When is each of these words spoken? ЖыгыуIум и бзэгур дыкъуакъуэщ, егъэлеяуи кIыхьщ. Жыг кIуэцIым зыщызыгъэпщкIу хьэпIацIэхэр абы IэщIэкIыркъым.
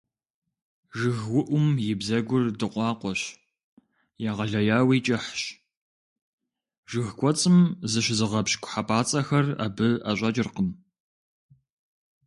ЖыгыуIум 0.97 1.67
и 1.91 1.93
бзэгур 1.99 2.43
дыкъуакъуэщ, 2.59 3.21
егъэлеяуи 4.29 4.99
кIыхьщ. 5.05 5.41
Жыг 6.89 7.07
кIуэцIым 7.17 7.57
зыщызыгъэпщкIу 7.91 8.69
хьэпIацIэхэр 8.71 9.45
абы 9.65 9.87
IэщIэкIыркъым. 10.07 10.69